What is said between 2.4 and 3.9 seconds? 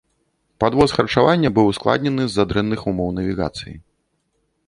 дрэнных умоў навігацыі.